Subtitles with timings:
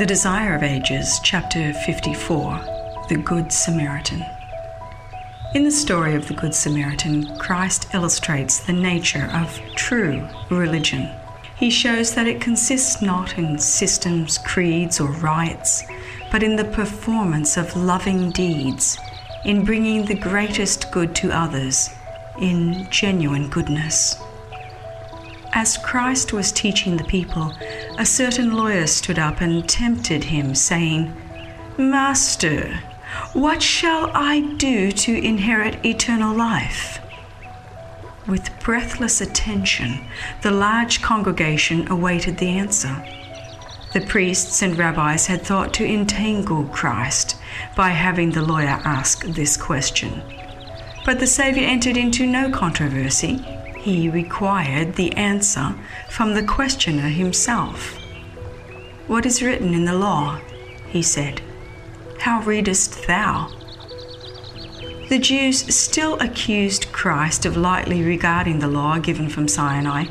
[0.00, 4.24] The Desire of Ages, chapter 54 The Good Samaritan.
[5.54, 11.10] In the story of the Good Samaritan, Christ illustrates the nature of true religion.
[11.54, 15.84] He shows that it consists not in systems, creeds, or rites,
[16.32, 18.96] but in the performance of loving deeds,
[19.44, 21.90] in bringing the greatest good to others,
[22.40, 24.16] in genuine goodness.
[25.52, 27.52] As Christ was teaching the people,
[27.98, 31.12] a certain lawyer stood up and tempted him, saying,
[31.76, 32.80] Master,
[33.32, 37.00] what shall I do to inherit eternal life?
[38.28, 40.06] With breathless attention,
[40.42, 43.04] the large congregation awaited the answer.
[43.92, 47.36] The priests and rabbis had thought to entangle Christ
[47.74, 50.22] by having the lawyer ask this question.
[51.04, 53.44] But the Saviour entered into no controversy
[53.80, 55.74] he required the answer
[56.10, 57.96] from the questioner himself.
[59.06, 60.40] What is written in the law?
[60.88, 61.40] he said.
[62.18, 63.50] How readest thou?
[65.08, 70.04] The Jews still accused Christ of lightly regarding the law given from Sinai,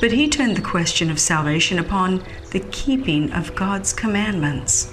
[0.00, 4.92] but he turned the question of salvation upon the keeping of God's commandments.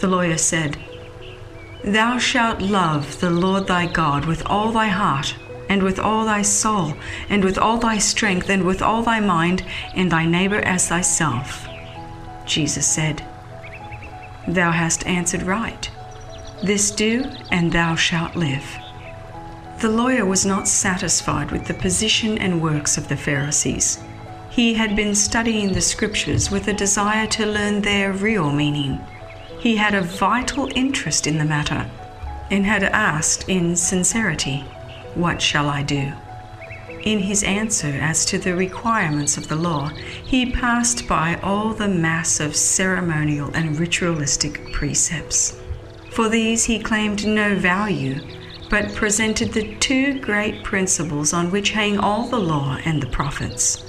[0.00, 0.78] The lawyer said,
[1.82, 5.34] Thou shalt love the Lord thy God with all thy heart
[5.72, 6.94] and with all thy soul,
[7.30, 11.66] and with all thy strength, and with all thy mind, and thy neighbor as thyself.
[12.44, 13.24] Jesus said,
[14.46, 15.90] Thou hast answered right.
[16.62, 18.66] This do, and thou shalt live.
[19.80, 23.98] The lawyer was not satisfied with the position and works of the Pharisees.
[24.50, 29.00] He had been studying the scriptures with a desire to learn their real meaning.
[29.58, 31.90] He had a vital interest in the matter
[32.50, 34.66] and had asked in sincerity.
[35.14, 36.12] What shall I do?
[37.04, 39.88] In his answer as to the requirements of the law,
[40.24, 45.60] he passed by all the mass of ceremonial and ritualistic precepts.
[46.10, 48.20] For these he claimed no value,
[48.70, 53.84] but presented the two great principles on which hang all the law and the prophets.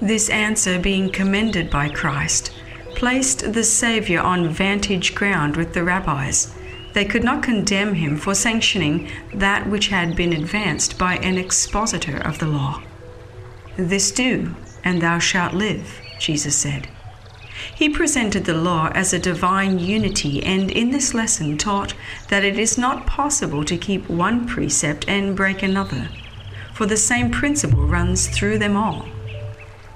[0.00, 2.52] This answer, being commended by Christ,
[2.94, 6.54] placed the Saviour on vantage ground with the rabbis
[6.94, 12.16] they could not condemn him for sanctioning that which had been advanced by an expositor
[12.18, 12.82] of the law.
[13.76, 14.54] This do,
[14.84, 16.88] and thou shalt live, Jesus said.
[17.74, 21.94] He presented the law as a divine unity, and in this lesson taught
[22.28, 26.08] that it is not possible to keep one precept and break another,
[26.72, 29.06] for the same principle runs through them all.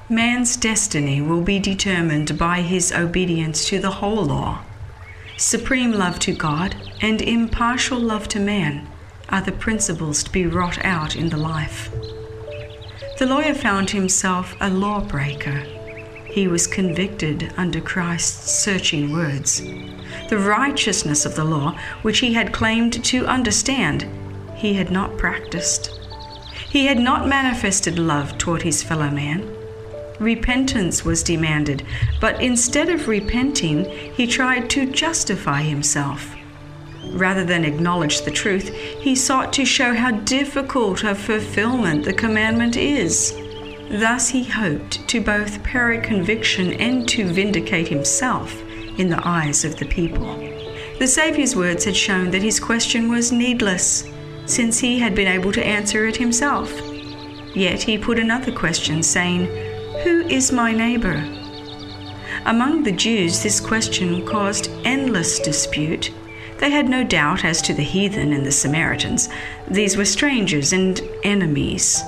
[0.09, 4.63] Man's destiny will be determined by his obedience to the whole law
[5.43, 8.87] Supreme love to God and impartial love to man
[9.29, 11.91] are the principles to be wrought out in the life.
[13.19, 15.65] The lawyer found himself a lawbreaker.
[16.27, 19.61] He was convicted under Christ's searching words.
[20.29, 24.07] The righteousness of the law, which he had claimed to understand,
[24.55, 25.91] he had not practiced.
[26.69, 29.62] He had not manifested love toward his fellow man
[30.23, 31.85] repentance was demanded,
[32.21, 33.85] but instead of repenting,
[34.15, 36.35] he tried to justify himself.
[37.13, 42.77] Rather than acknowledge the truth, he sought to show how difficult of fulfillment the commandment
[42.77, 43.35] is.
[43.91, 48.59] Thus he hoped to both parry conviction and to vindicate himself
[48.99, 50.37] in the eyes of the people.
[50.99, 54.09] The Saviour's words had shown that his question was needless,
[54.47, 56.73] since he had been able to answer it himself.
[57.55, 59.49] Yet he put another question, saying,
[60.01, 61.23] who is my neighbor?
[62.47, 66.11] Among the Jews, this question caused endless dispute.
[66.59, 69.29] They had no doubt as to the heathen and the Samaritans.
[69.69, 72.03] These were strangers and enemies.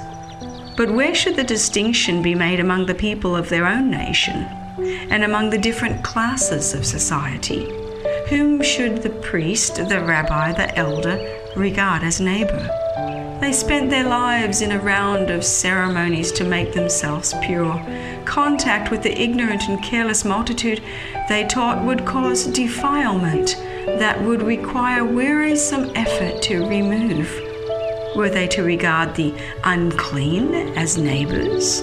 [0.76, 4.46] But where should the distinction be made among the people of their own nation
[5.10, 7.66] and among the different classes of society?
[8.28, 11.19] Whom should the priest, the rabbi, the elder
[11.54, 12.69] regard as neighbor?
[13.40, 17.82] They spent their lives in a round of ceremonies to make themselves pure.
[18.25, 20.82] Contact with the ignorant and careless multitude
[21.28, 27.28] they taught would cause defilement that would require wearisome effort to remove.
[28.16, 29.34] Were they to regard the
[29.64, 31.82] unclean as neighbors?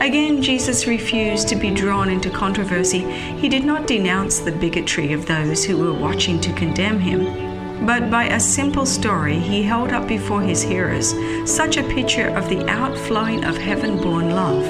[0.00, 3.00] Again, Jesus refused to be drawn into controversy.
[3.38, 7.51] He did not denounce the bigotry of those who were watching to condemn him,
[7.86, 11.14] but by a simple story, he held up before his hearers
[11.50, 14.64] such a picture of the outflowing of heaven born love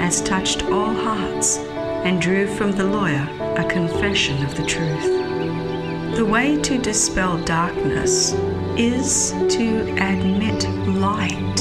[0.00, 1.58] as touched all hearts
[2.04, 6.16] and drew from the lawyer a confession of the truth.
[6.16, 8.32] The way to dispel darkness
[8.78, 11.56] is to admit light.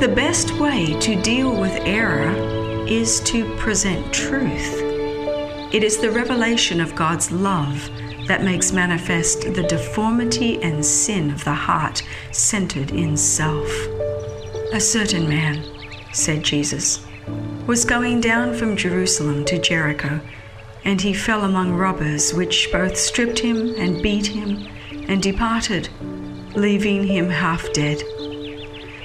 [0.00, 2.30] The best way to deal with error
[2.88, 4.82] is to present truth.
[5.72, 7.90] It is the revelation of God's love
[8.28, 13.68] that makes manifest the deformity and sin of the heart centered in self.
[14.72, 15.64] A certain man,
[16.12, 17.04] said Jesus,
[17.66, 20.20] was going down from Jerusalem to Jericho,
[20.84, 24.68] and he fell among robbers, which both stripped him and beat him,
[25.08, 25.88] and departed,
[26.54, 28.02] leaving him half dead.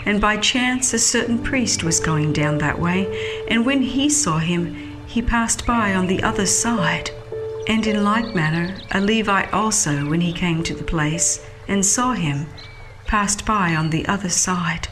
[0.06, 4.38] And by chance a certain priest was going down that way, and when he saw
[4.38, 4.76] him,
[5.08, 7.12] he passed by on the other side.
[7.68, 12.14] And in like manner, a Levite also, when he came to the place and saw
[12.14, 12.48] him,
[13.06, 14.90] passed by on the other side.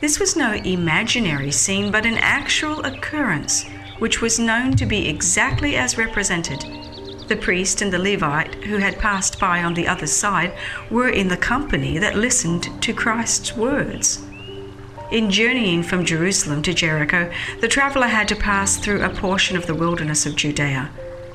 [0.00, 3.64] This was no imaginary scene, but an actual occurrence,
[3.98, 6.64] which was known to be exactly as represented.
[7.28, 10.54] The priest and the Levite, who had passed by on the other side,
[10.90, 14.24] were in the company that listened to Christ's words.
[15.12, 17.30] In journeying from Jerusalem to Jericho,
[17.60, 20.90] the traveler had to pass through a portion of the wilderness of Judea.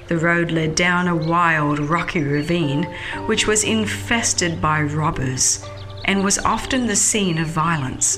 [0.08, 2.84] The road led down a wild, rocky ravine,
[3.26, 5.66] which was infested by robbers
[6.06, 8.18] and was often the scene of violence.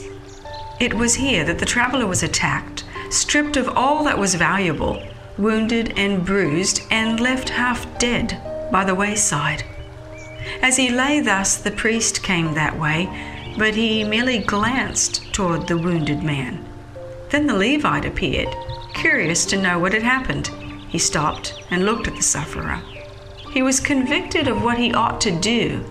[0.79, 5.01] It was here that the traveler was attacked, stripped of all that was valuable,
[5.37, 8.39] wounded and bruised, and left half dead
[8.71, 9.63] by the wayside.
[10.61, 13.09] As he lay thus, the priest came that way
[13.59, 16.65] but he merely glanced toward the wounded man.
[17.29, 18.55] Then the Levite appeared,
[18.93, 20.49] curious to know what had happened.
[20.89, 22.81] He stopped and looked at the sufferer.
[23.51, 25.85] He was convicted of what he ought to do,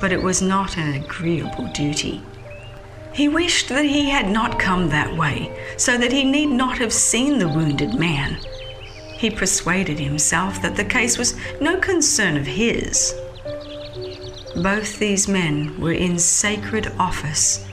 [0.00, 2.22] but it was not an agreeable duty.
[3.12, 6.92] He wished that he had not come that way, so that he need not have
[6.92, 8.38] seen the wounded man.
[9.16, 13.14] He persuaded himself that the case was no concern of his,
[14.62, 17.64] both these men were in sacred office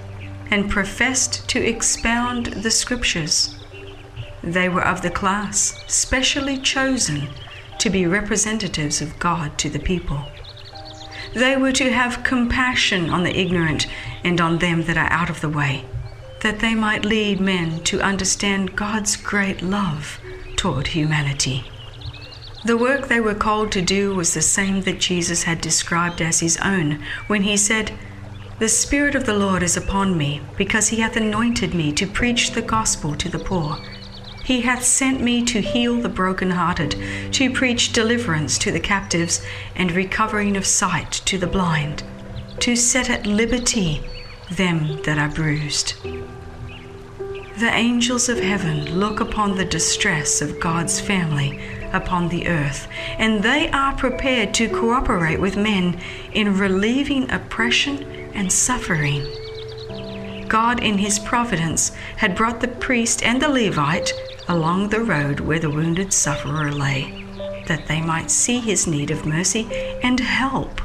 [0.52, 3.56] and professed to expound the scriptures.
[4.46, 7.30] They were of the class specially chosen
[7.80, 10.24] to be representatives of God to the people.
[11.34, 13.88] They were to have compassion on the ignorant
[14.24, 15.86] and on them that are out of the way,
[16.42, 20.20] that they might lead men to understand God's great love
[20.56, 21.66] toward humanity.
[22.64, 26.40] The work they were called to do was the same that Jesus had described as
[26.40, 27.92] his own when he said,
[28.60, 32.52] The Spirit of the Lord is upon me, because he hath anointed me to preach
[32.52, 33.78] the gospel to the poor.
[34.46, 36.96] He hath sent me to heal the brokenhearted,
[37.34, 39.44] to preach deliverance to the captives,
[39.76, 42.04] and recovering of sight to the blind,
[42.60, 44.04] to set at liberty
[44.52, 45.96] them that are bruised.
[46.04, 51.60] The angels of heaven look upon the distress of God's family
[51.92, 52.88] upon the earth,
[53.18, 56.00] and they are prepared to cooperate with men
[56.34, 58.04] in relieving oppression
[58.36, 59.26] and suffering.
[60.48, 64.14] God, in His providence, had brought the priest and the Levite
[64.48, 67.26] along the road where the wounded sufferer lay,
[67.68, 69.68] that they might see his need of mercy
[70.04, 70.82] and help.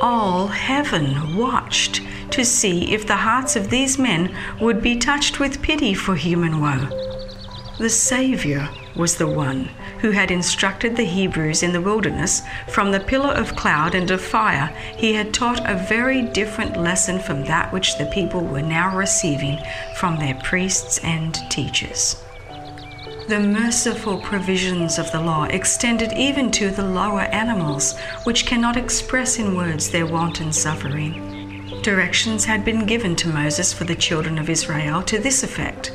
[0.00, 5.62] All heaven watched to see if the hearts of these men would be touched with
[5.62, 6.88] pity for human woe.
[7.78, 9.70] The Savior was the one
[10.00, 14.20] who had instructed the Hebrews in the wilderness from the pillar of cloud and of
[14.20, 14.66] fire.
[14.96, 19.58] He had taught a very different lesson from that which the people were now receiving
[19.96, 22.22] from their priests and teachers.
[23.32, 29.38] The merciful provisions of the law extended even to the lower animals, which cannot express
[29.38, 31.80] in words their wanton suffering.
[31.80, 35.92] Directions had been given to Moses for the children of Israel to this effect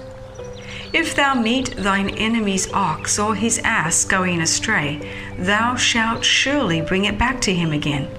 [0.93, 4.99] if thou meet thine enemy's ox or his ass going astray,
[5.37, 8.09] thou shalt surely bring it back to him again.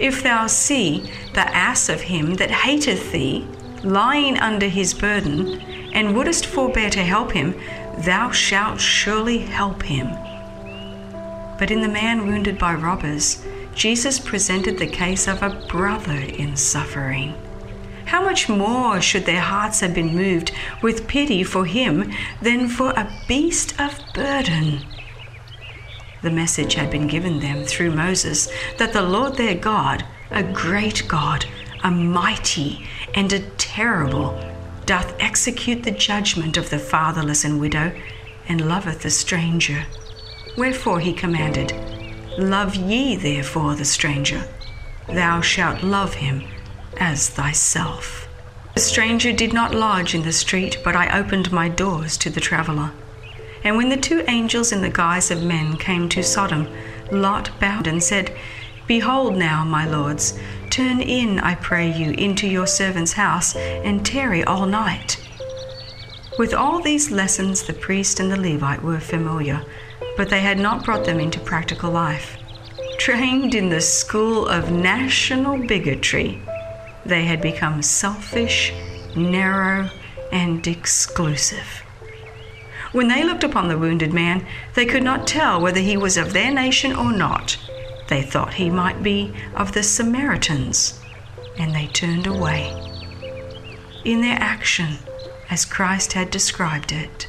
[0.00, 3.46] If thou see the ass of him that hateth thee
[3.84, 5.60] lying under his burden,
[5.92, 7.54] and wouldest forbear to help him,
[8.04, 10.08] thou shalt surely help him.
[11.58, 16.56] But in the man wounded by robbers, Jesus presented the case of a brother in
[16.56, 17.34] suffering
[18.10, 20.50] how much more should their hearts have been moved
[20.82, 24.84] with pity for him than for a beast of burden?
[26.20, 31.06] The message had been given them through Moses that the Lord their God, a great
[31.06, 31.46] God,
[31.84, 34.30] a mighty and a terrible,
[34.90, 37.92] doth execute the judgment of the fatherless and widow,
[38.48, 39.86] and loveth the stranger.
[40.58, 41.72] Wherefore he commanded,
[42.36, 44.42] Love ye therefore the stranger.
[45.06, 46.42] Thou shalt love him
[46.98, 48.26] as thyself.
[48.74, 52.40] The stranger did not lodge in the street, but I opened my doors to the
[52.40, 52.90] traveller.
[53.62, 56.66] And when the two angels in the guise of men came to Sodom,
[57.12, 58.36] Lot bowed and said,
[58.88, 60.36] Behold now, my lords,
[60.70, 65.18] turn in, I pray you, into your servant's house, and tarry all night.
[66.38, 69.64] With all these lessons, the priest and the Levite were familiar,
[70.16, 72.36] but they had not brought them into practical life.
[72.98, 76.40] Trained in the school of national bigotry,
[77.04, 78.72] they had become selfish,
[79.16, 79.90] narrow,
[80.32, 81.82] and exclusive.
[82.92, 86.32] When they looked upon the wounded man, they could not tell whether he was of
[86.32, 87.56] their nation or not.
[88.10, 91.00] They thought he might be of the Samaritans,
[91.56, 92.74] and they turned away.
[94.04, 94.98] In their action,
[95.48, 97.28] as Christ had described it,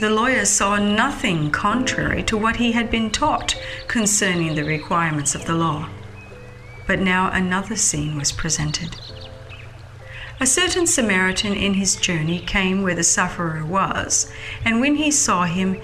[0.00, 5.46] the lawyer saw nothing contrary to what he had been taught concerning the requirements of
[5.46, 5.88] the law.
[6.86, 8.94] But now another scene was presented.
[10.40, 14.30] A certain Samaritan in his journey came where the sufferer was,
[14.62, 15.80] and when he saw him,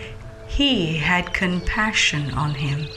[0.47, 2.89] he had compassion on him.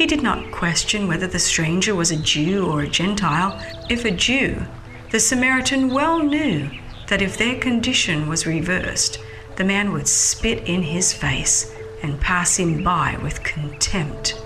[0.00, 3.60] He did not question whether the stranger was a Jew or a Gentile.
[3.90, 4.64] If a Jew,
[5.10, 6.70] the Samaritan well knew
[7.08, 9.18] that if their condition was reversed,
[9.56, 14.40] the man would spit in his face and pass him by with contempt.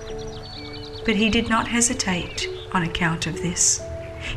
[1.05, 3.81] But he did not hesitate on account of this.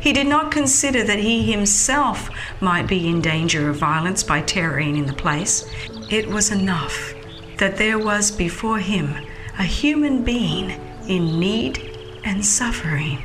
[0.00, 4.96] He did not consider that he himself might be in danger of violence by tarrying
[4.96, 5.68] in the place.
[6.10, 7.12] It was enough
[7.56, 9.16] that there was before him
[9.58, 13.18] a human being in need and suffering.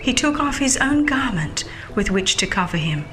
[0.00, 3.04] He took off his own garment with which to cover him.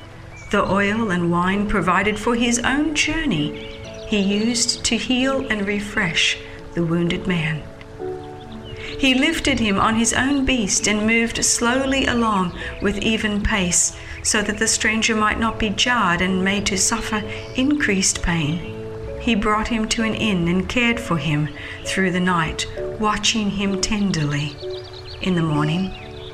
[0.51, 6.35] The oil and wine provided for his own journey he used to heal and refresh
[6.73, 7.61] the wounded man.
[8.97, 14.41] He lifted him on his own beast and moved slowly along with even pace, so
[14.41, 17.17] that the stranger might not be jarred and made to suffer
[17.55, 18.78] increased pain.
[19.19, 21.49] He brought him to an inn and cared for him
[21.85, 22.65] through the night,
[22.99, 24.55] watching him tenderly.
[25.21, 25.91] In the morning,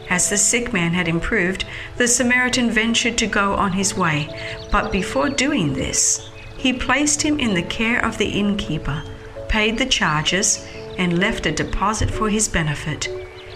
[0.10, 1.65] as the sick man had improved,
[1.98, 4.30] the Samaritan ventured to go on his way,
[4.72, 9.04] but before doing this, he placed him in the care of the innkeeper,
[9.50, 13.08] paid the charges, and left a deposit for his benefit.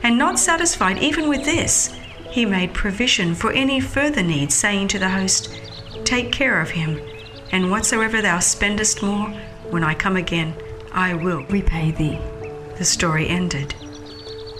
[0.04, 1.96] And not satisfied even with this,
[2.30, 5.60] he made provision for any further needs, saying to the host,
[6.04, 7.00] Take care of him,
[7.52, 9.30] and whatsoever thou spendest more,
[9.70, 10.54] when I come again,
[10.92, 12.20] I will repay thee.
[12.78, 13.76] The story ended.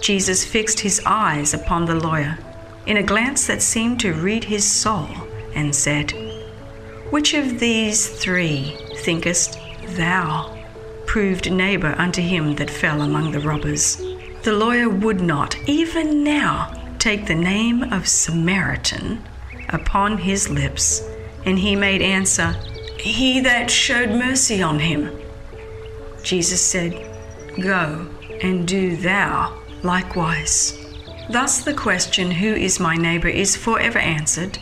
[0.00, 2.38] Jesus fixed his eyes upon the lawyer
[2.86, 5.08] in a glance that seemed to read his soul
[5.54, 6.12] and said,
[7.10, 9.58] Which of these three thinkest
[9.96, 10.56] thou
[11.10, 13.96] proved neighbor unto him that fell among the robbers.
[14.42, 19.20] The lawyer would not, even now, take the name of Samaritan
[19.70, 21.02] upon his lips,
[21.44, 22.54] and he made answer,
[23.02, 25.10] He that showed mercy on him.
[26.22, 26.92] Jesus said,
[27.60, 28.08] Go
[28.42, 30.78] and do thou likewise.
[31.30, 34.58] Thus, the question, Who is my neighbor, is forever answered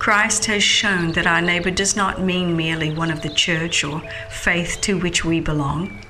[0.00, 4.00] Christ has shown that our neighbor does not mean merely one of the church or
[4.30, 6.02] faith to which we belong.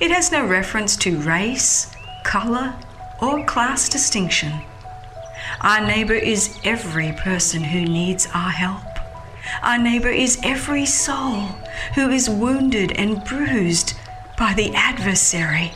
[0.00, 1.90] It has no reference to race,
[2.24, 2.74] color,
[3.22, 4.52] or class distinction.
[5.62, 8.97] Our neighbor is every person who needs our help.
[9.62, 11.48] Our neighbor is every soul
[11.94, 13.94] who is wounded and bruised
[14.36, 15.72] by the adversary.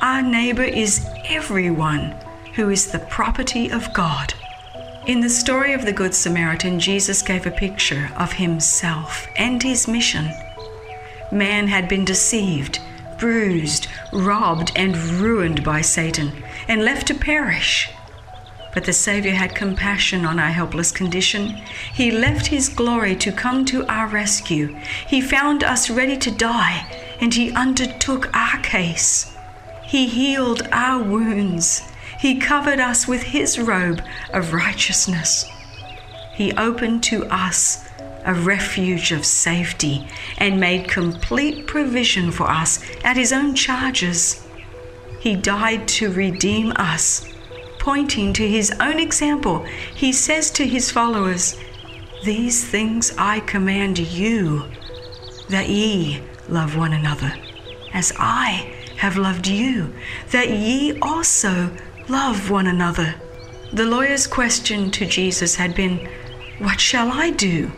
[0.00, 2.14] Our neighbor is everyone
[2.54, 4.34] who is the property of God.
[5.06, 9.86] In the story of the Good Samaritan, Jesus gave a picture of himself and his
[9.86, 10.30] mission.
[11.30, 12.78] Man had been deceived,
[13.18, 16.32] bruised, robbed, and ruined by Satan,
[16.68, 17.90] and left to perish.
[18.74, 21.62] But the Savior had compassion on our helpless condition.
[21.94, 24.76] He left His glory to come to our rescue.
[25.06, 26.86] He found us ready to die,
[27.20, 29.34] and He undertook our case.
[29.84, 31.82] He healed our wounds.
[32.18, 34.02] He covered us with His robe
[34.32, 35.44] of righteousness.
[36.34, 37.88] He opened to us
[38.24, 44.44] a refuge of safety and made complete provision for us at His own charges.
[45.20, 47.33] He died to redeem us.
[47.84, 49.62] Pointing to His own example,
[49.94, 51.54] He says to His followers,
[52.24, 54.64] These things I command you,
[55.50, 57.36] that ye love one another,
[57.92, 59.92] as I have loved you,
[60.30, 61.76] that ye also
[62.08, 63.16] love one another.
[63.70, 66.08] The lawyer's question to Jesus had been,
[66.60, 67.70] What shall I do?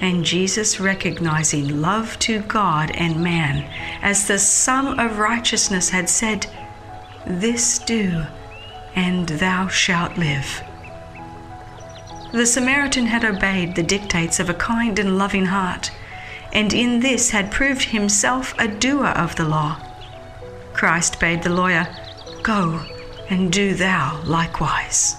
[0.00, 6.46] And Jesus, recognizing love to God and man, as the sum of Righteousness had said,
[7.26, 8.24] This do,
[8.94, 10.62] and thou shalt live.
[12.32, 15.90] The Samaritan had obeyed the dictates of a kind and loving heart,
[16.52, 19.80] and in this had proved himself a doer of the law.
[20.72, 21.88] Christ bade the lawyer,
[22.42, 22.80] Go
[23.28, 25.16] and do thou likewise.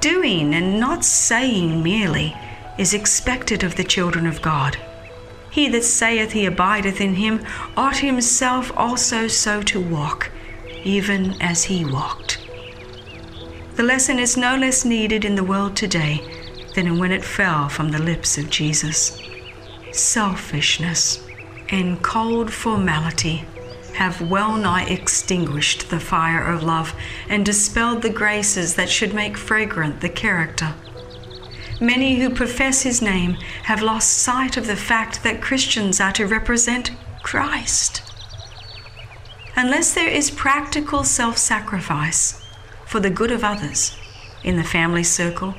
[0.00, 2.36] Doing and not saying merely
[2.78, 4.76] is expected of the children of God.
[5.50, 7.44] He that saith he abideth in him
[7.76, 10.30] ought himself also so to walk,
[10.84, 12.39] even as he walked.
[13.80, 16.20] The lesson is no less needed in the world today
[16.74, 19.18] than when it fell from the lips of Jesus.
[19.90, 21.26] Selfishness
[21.70, 23.42] and cold formality
[23.94, 26.92] have well nigh extinguished the fire of love
[27.30, 30.74] and dispelled the graces that should make fragrant the character.
[31.80, 33.32] Many who profess his name
[33.62, 36.90] have lost sight of the fact that Christians are to represent
[37.22, 38.02] Christ.
[39.56, 42.40] Unless there is practical self sacrifice
[42.90, 43.96] for the good of others
[44.42, 45.54] in the family circle,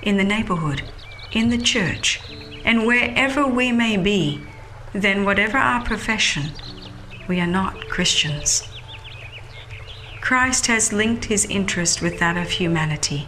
[0.00, 0.80] in the neighborhood,
[1.32, 2.20] in the church,
[2.64, 4.40] and wherever we may be,
[4.92, 6.44] then whatever our profession,
[7.26, 8.62] we are not Christians.
[10.20, 13.26] Christ has linked his interest with that of humanity,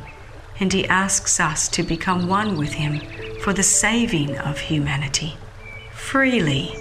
[0.60, 3.00] and he asks us to become one with him
[3.40, 5.34] for the saving of humanity.
[5.92, 6.72] Freely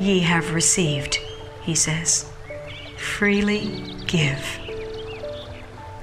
[0.00, 1.20] ye have received,
[1.62, 2.28] he says.
[2.96, 4.65] Freely give.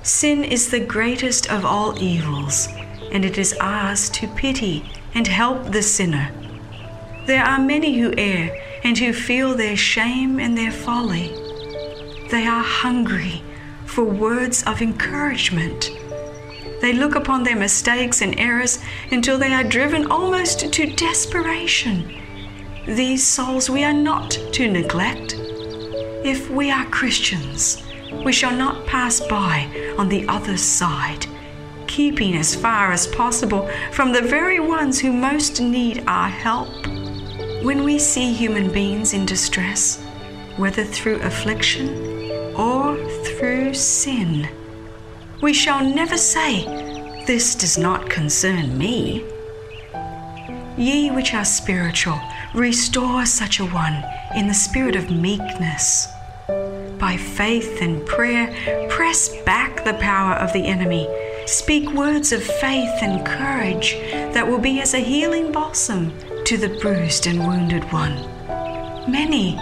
[0.04, 2.68] Sin is the greatest of all evils,
[3.14, 4.84] and it is ours to pity
[5.16, 6.30] and help the sinner.
[7.26, 11.30] There are many who err and who feel their shame and their folly.
[12.32, 13.42] They are hungry
[13.86, 15.90] for words of encouragement.
[16.82, 22.14] They look upon their mistakes and errors until they are driven almost to desperation.
[22.86, 25.36] These souls we are not to neglect.
[26.26, 27.82] If we are Christians,
[28.24, 31.26] we shall not pass by on the other side,
[31.88, 36.88] keeping as far as possible from the very ones who most need our help.
[37.64, 40.04] When we see human beings in distress,
[40.58, 41.90] whether through affliction
[42.56, 44.48] or through sin,
[45.42, 46.64] we shall never say,
[47.26, 49.24] This does not concern me.
[50.78, 52.20] Ye which are spiritual,
[52.54, 54.04] restore such a one
[54.36, 56.08] in the spirit of meekness.
[57.14, 58.48] By faith and prayer,
[58.90, 61.08] press back the power of the enemy.
[61.46, 63.94] Speak words of faith and courage
[64.34, 66.12] that will be as a healing balsam
[66.46, 68.16] to the bruised and wounded one.
[69.08, 69.60] Many,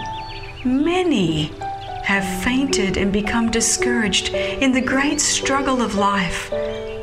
[0.64, 1.52] many
[2.04, 6.50] have fainted and become discouraged in the great struggle of life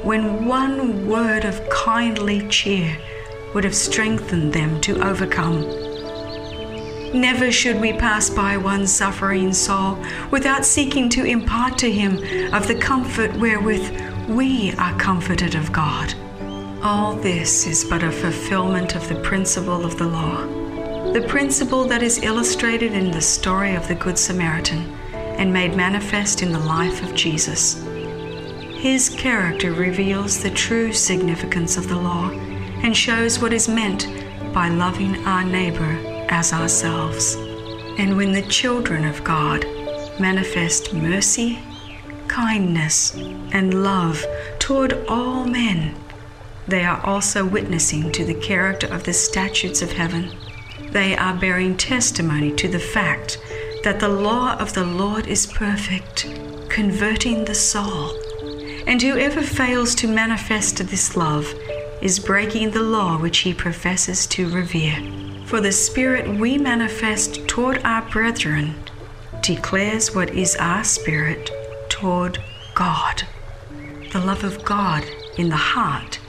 [0.02, 2.98] when one word of kindly cheer
[3.54, 5.89] would have strengthened them to overcome.
[7.14, 9.98] Never should we pass by one suffering soul
[10.30, 16.14] without seeking to impart to him of the comfort wherewith we are comforted of God.
[16.84, 20.46] All this is but a fulfillment of the principle of the law,
[21.12, 26.44] the principle that is illustrated in the story of the Good Samaritan and made manifest
[26.44, 27.84] in the life of Jesus.
[28.76, 32.30] His character reveals the true significance of the law
[32.84, 34.08] and shows what is meant
[34.54, 37.36] by loving our neighbor as ourselves.
[37.98, 39.66] And when the children of God
[40.20, 41.60] manifest mercy,
[42.28, 43.16] kindness,
[43.52, 44.26] and love
[44.60, 45.96] toward all men,
[46.68, 50.32] they are also witnessing to the character of the statutes of heaven.
[50.92, 53.40] They are bearing testimony to the fact
[53.84, 56.28] that the law of the Lord is perfect,
[56.70, 58.12] converting the soul.
[58.86, 61.54] And whoever fails to manifest this love
[62.02, 65.29] is breaking the law which he professes to revere.
[65.50, 68.76] For the Spirit we manifest toward our brethren
[69.42, 71.50] declares what is our spirit
[71.90, 72.38] toward
[72.76, 73.24] God.
[74.12, 75.04] The love of God
[75.40, 76.20] in the heart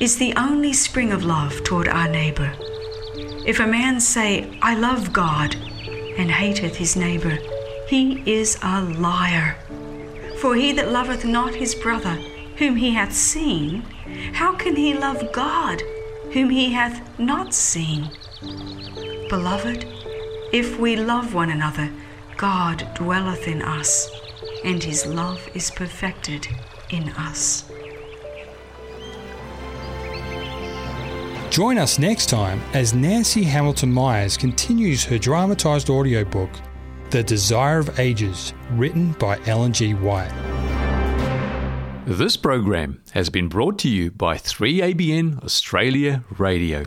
[0.00, 2.52] is the only spring of love toward our neighbor.
[3.46, 5.54] If a man say, I love God,
[6.18, 7.38] and hateth his neighbor,
[7.88, 9.56] he is a liar.
[10.40, 12.16] For he that loveth not his brother,
[12.56, 13.82] whom he hath seen,
[14.32, 15.80] how can he love God,
[16.34, 18.10] whom he hath not seen?
[19.28, 19.86] Beloved,
[20.52, 21.88] if we love one another,
[22.36, 24.10] God dwelleth in us,
[24.64, 26.48] and his love is perfected
[26.90, 27.70] in us.
[31.50, 36.50] Join us next time as Nancy Hamilton Myers continues her dramatised audiobook,
[37.10, 39.94] The Desire of Ages, written by Ellen G.
[39.94, 40.32] White.
[42.06, 46.84] This program has been brought to you by 3ABN Australia Radio.